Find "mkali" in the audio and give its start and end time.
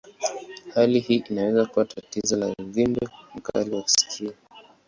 3.35-3.75